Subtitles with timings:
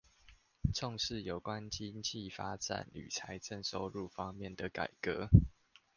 [0.73, 5.27] 重視有關經濟發展與財政收入方面的改革